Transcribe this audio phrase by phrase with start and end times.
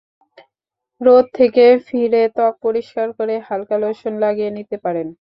[1.01, 5.07] রোদ থেকে ফিরে ত্বক পরিষ্কার করে হালকা লোশন লাগিয়ে নিতে পারেন।